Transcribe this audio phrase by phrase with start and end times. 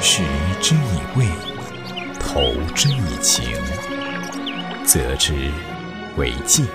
[0.00, 0.22] 食
[0.60, 1.26] 之以味，
[2.20, 3.44] 投之以情，
[4.84, 5.50] 则之
[6.16, 6.66] 为敬。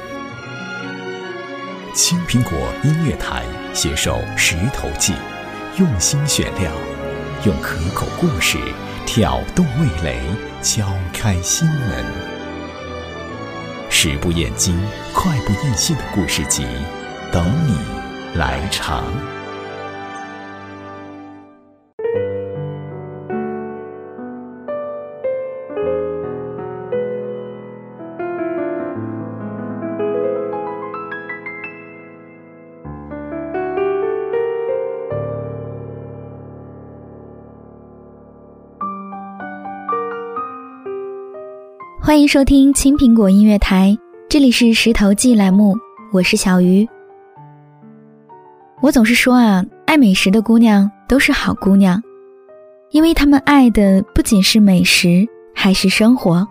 [1.96, 2.52] 青苹果
[2.84, 5.14] 音乐台携手石头记，
[5.78, 6.72] 用心选料，
[7.46, 8.57] 用可口故事
[9.05, 10.20] 挑动味蕾，
[10.62, 12.05] 敲开心门。
[13.90, 14.78] 食不厌精，
[15.14, 16.66] 快不厌细的故事集，
[17.32, 17.78] 等你
[18.38, 19.05] 来尝。
[42.06, 45.73] 欢迎收听青苹果音乐台，这里是石头记栏目，
[46.11, 46.86] 我是小鱼。
[48.81, 52.03] 我总是说啊，爱美食的姑娘都是好姑娘，
[52.92, 55.25] 因为她们爱的不仅是美食，
[55.56, 56.45] 还是生活。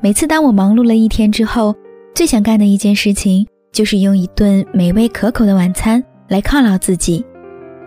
[0.00, 1.74] 每次当我忙碌了一天之后，
[2.14, 7.26] 最想干的一件事情就是用一顿美味可口的晚餐来犒劳自己。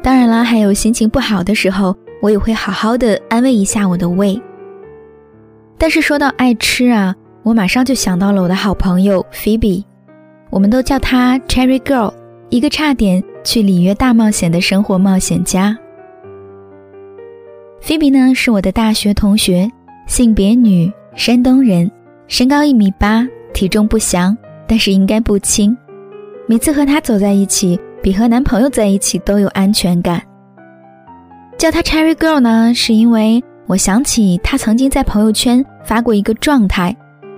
[0.01, 4.37] 当然啦，还有心情不好的时候，我也会好好的安慰一下我的胃。
[5.83, 9.83] 但是说到爱吃啊，我马上就想到了我的好朋友 Phoebe，
[10.49, 12.13] 我们都叫她 Cherry Girl，
[12.47, 15.77] 一个差点去里约大冒险的生活冒险家。
[17.81, 19.69] Phoebe 呢是我的大学同学，
[20.07, 21.91] 性别女，山东人，
[22.29, 25.77] 身高一米八，体重不详，但是应该不轻。
[26.47, 30.21] 每次和她走在一起，比和男朋友在一起都有安全感。
[31.57, 33.43] 叫她 Cherry Girl 呢，是因为。
[33.67, 36.95] 我想起他曾经在朋友圈发过一个状态，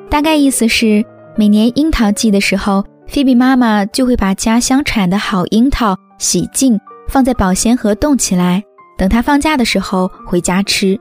[0.10, 8.64] 大概意思是每年樱桃季的时候，菲比妈妈就会把家乡产的好樱桃洗净，放在保鲜盒冻起来，
[8.98, 11.00] 等他放假的时候回家吃。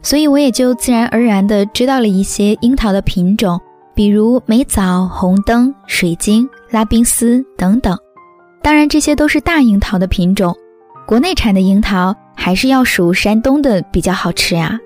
[0.00, 3.60] 所以我也就自然而然地知道了一些樱桃的品种，
[3.94, 7.98] 比如美枣、红灯、水晶、拉宾斯等等。
[8.62, 10.56] 当然，这些都是大樱桃的品种，
[11.08, 12.14] 国内产的樱桃。
[12.40, 14.78] 还是要数山东的比较好吃啊。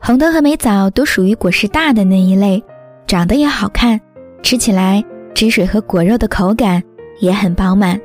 [0.00, 2.60] 红灯和美枣都属于果实大的那一类，
[3.06, 4.00] 长得也好看，
[4.42, 6.82] 吃起来汁水和果肉的口感
[7.20, 8.00] 也很饱满。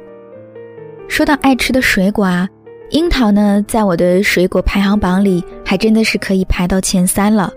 [1.07, 2.47] 说到爱吃的水果啊，
[2.89, 7.49] 樱桃呢，在我的水果排行榜里还真的是可以排到前三了。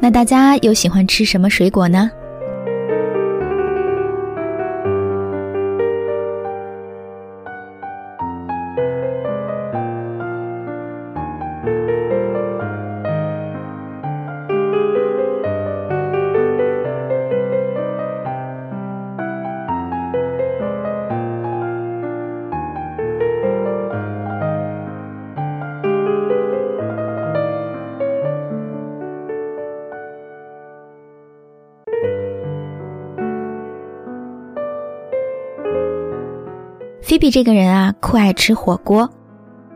[0.00, 2.10] 那大家又喜欢吃什么水果呢？
[37.08, 39.08] 菲比这个人啊，酷爱吃火锅。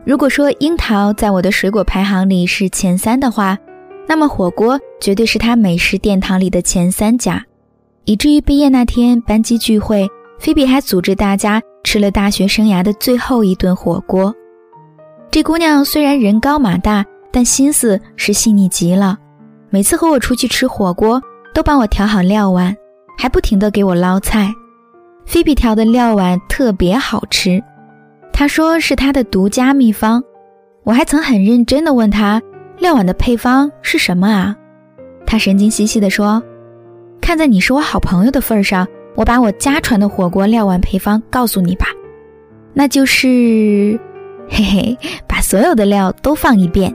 [0.05, 3.57] 如果说樱桃在我的水果排行里是前三的话，
[4.07, 7.43] 那么火锅绝对是他美食殿堂里的前三甲。
[8.05, 10.07] 以至于毕业那天班级聚会，
[10.37, 14.31] 菲比还组织大家吃了大学生涯的最后一顿火锅。
[15.31, 19.17] 这姑娘虽然人高马大，但心思是细腻极了。
[19.71, 21.19] 每次和我出去吃火锅，
[21.51, 22.75] 都帮我调好料碗，
[23.17, 24.53] 还不停地给我捞菜。
[25.25, 27.63] 菲比调的料碗特别好吃，
[28.31, 30.23] 她说是她的独家秘方。
[30.83, 32.41] 我还曾很认真的问她，
[32.77, 34.55] 料碗的配方是什么啊？
[35.25, 36.43] 她神经兮兮的说
[37.21, 41.87] ：“看在你是我好朋友的份上，我把我家传的火锅料碗配方告诉你吧，
[42.73, 43.99] 那就是，
[44.49, 44.97] 嘿嘿，
[45.27, 46.93] 把所有的料都放一遍。”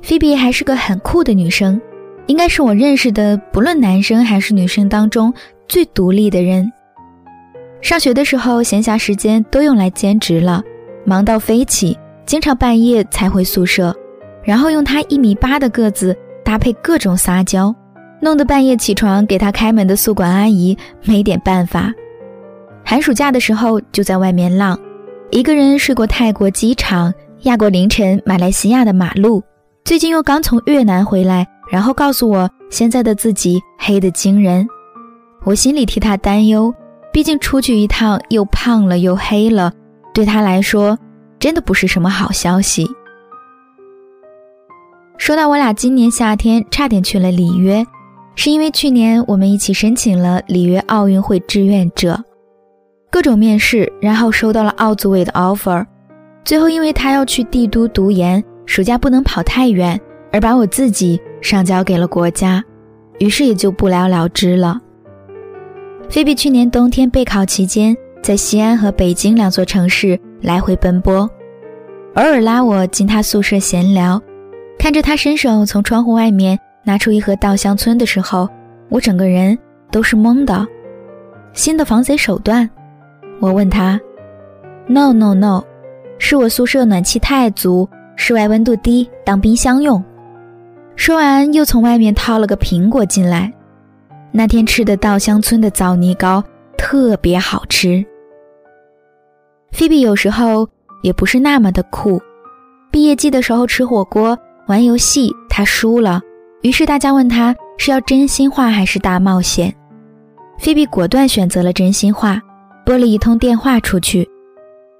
[0.00, 1.78] 菲比还是个很酷的女生，
[2.26, 5.34] 应该是我认识的不论男生还是女生当中
[5.68, 6.72] 最独立的人。
[7.80, 10.62] 上学的时候，闲暇时间都用来兼职了，
[11.04, 11.96] 忙到飞起，
[12.26, 13.94] 经常半夜才回宿舍，
[14.42, 17.74] 然后用他一米八的个子搭配各种撒娇，
[18.20, 21.92] 弄得半夜起床给他开门的宿管阿姨没点办法。
[22.84, 24.78] 寒暑假的时候就在外面浪，
[25.30, 29.42] 一个人睡过泰国机场，压过凌晨马来西亚的马路，
[29.84, 34.66] 最近又刚从越南回来，然后告诉我现在的自己黑得惊人，
[35.44, 36.74] 我心里替他担忧。
[37.18, 39.72] 毕竟出去一趟又胖了又黑了，
[40.14, 40.96] 对他来说
[41.40, 42.88] 真的不是什么好消息。
[45.16, 47.84] 说到我俩今年夏天差点去了里约，
[48.36, 52.22] 是因为去年我们一起申请了里约奥运会志愿者，
[53.10, 55.84] 各种面试，然后收到了奥组委的 offer，
[56.44, 60.00] 最后因为他要去帝都读研，暑假不能跑太远，
[60.30, 62.62] 而把我自己上交给了国家，
[63.18, 64.80] 于是也就不了了之了。
[66.08, 71.28] 菲比去年冬天备考期间，在西安和北京两座城市来回奔波，
[72.14, 74.20] 偶尔拉我进他宿舍闲聊，
[74.78, 78.48] 看着他伸手从窗户外面拿出一盒稻香村的时候，
[78.88, 79.56] 我整个人
[79.90, 80.66] 都是懵的。
[81.52, 82.68] 新的防贼手段？
[83.38, 84.00] 我问他
[84.86, 85.62] ：“No No No，
[86.18, 90.02] 是我宿舍暖气太足，室外温度低，当冰箱用。”
[90.96, 93.52] 说完，又从外面掏了个苹果进来。
[94.30, 96.42] 那天吃的稻香村的枣泥糕
[96.76, 98.04] 特别好吃。
[99.72, 100.68] 菲比有时候
[101.02, 102.20] 也不是那么的酷。
[102.90, 106.20] 毕业季的时候吃火锅玩游戏，他输了，
[106.62, 109.74] 于是大家问他是要真心话还是大冒险。
[110.58, 112.40] 菲比果断选择了真心话，
[112.84, 114.28] 拨了一通电话出去。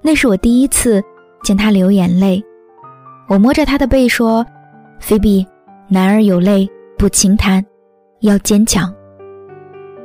[0.01, 1.03] 那是我第一次
[1.43, 2.43] 见他流眼泪。
[3.27, 4.45] 我摸着他的背说
[4.99, 5.45] ：“菲比，
[5.87, 7.63] 男儿有泪不轻弹，
[8.21, 8.93] 要坚强。”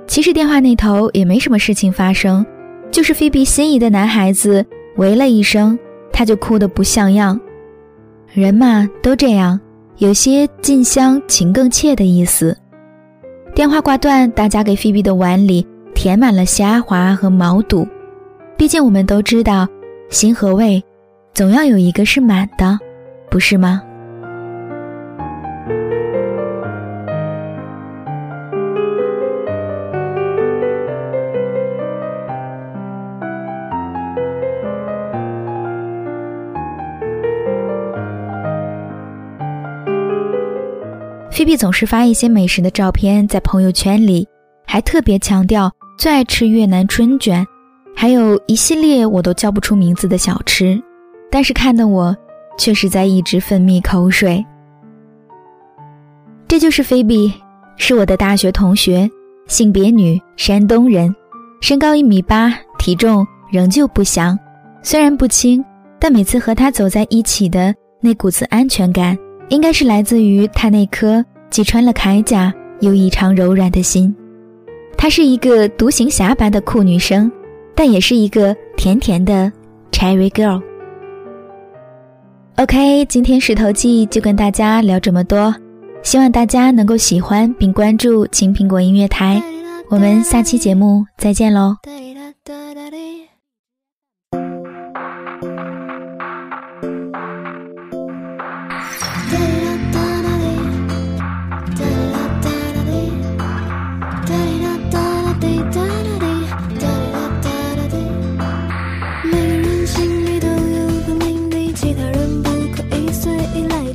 [0.07, 2.45] 其实电话那头也没什么事情发生，
[2.91, 4.65] 就是菲比心仪的男孩子
[4.97, 5.79] 喂了一声，
[6.13, 7.39] 他就哭得不像样。
[8.33, 9.59] 人嘛都这样，
[9.99, 12.57] 有些近乡情更怯的意思。
[13.55, 17.87] 电话挂断，大家给菲比的碗里填满了虾滑和毛肚。
[18.57, 19.67] 毕竟我们都知道，
[20.11, 20.83] 心和胃
[21.33, 22.79] 总要有一个是满的，
[23.31, 23.83] 不是吗？
[41.45, 44.27] 菲比总是发一些美食的照片在朋友圈里，
[44.67, 47.47] 还特别强调最爱吃越南春卷，
[47.95, 50.83] 还有一系列我都叫不出名字的小吃，
[51.31, 52.17] 但是看的我
[52.57, 54.43] 却是在一直分泌口水。
[56.49, 57.31] 这就是菲比，
[57.77, 59.07] 是我的大学同学，
[59.47, 61.15] 性别女，山东人，
[61.61, 64.39] 身高一米八，体重仍旧不详，
[64.83, 65.63] 虽然不轻，
[66.01, 69.15] 但每次和他走在一起的那股子安全感。
[69.51, 74.15] 应该是来自于她那颗既穿了铠甲又异常柔软的心。
[74.97, 77.31] 她是一个独行侠般的酷女生，
[77.75, 79.53] 但也是一个甜甜的
[79.91, 80.63] Cherry Girl。
[82.57, 85.55] OK，今天石头记就跟大家聊这么多，
[86.03, 89.43] 希望大家能够喜欢并关注青苹果音乐台。
[89.91, 91.77] 我们下期节目再见喽。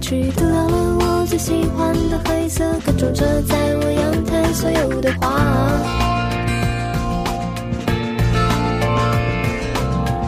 [0.10, 5.40] 去偷掉了我最喜欢的黑色，还种着在我阳台所有的花，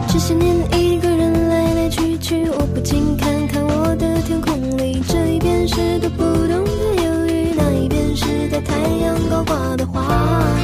[0.08, 10.61] 这些年一个人来来去去，我不禁看看我的天空里，这一边是读不懂的忧郁，那一边是在太阳高挂的花。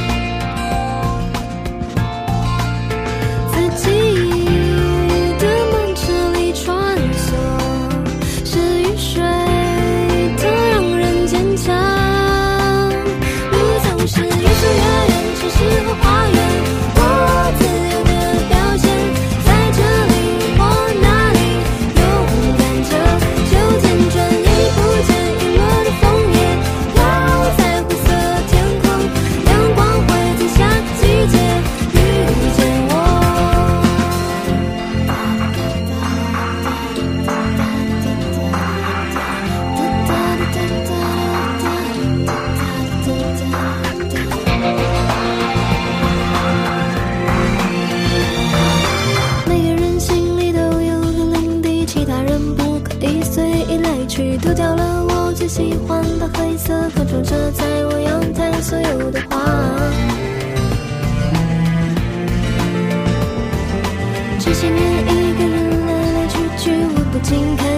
[64.48, 67.77] 这些年一个人来来去去，我不禁看。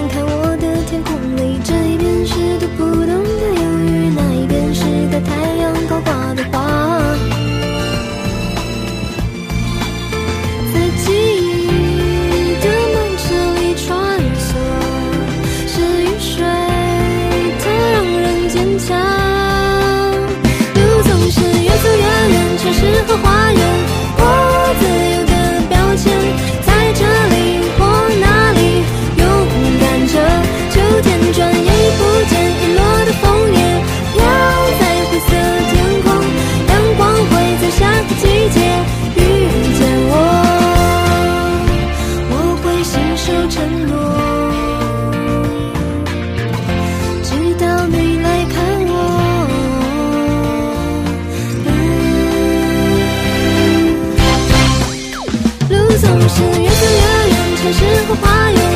[56.10, 58.69] 总是越走越远，城市和花园。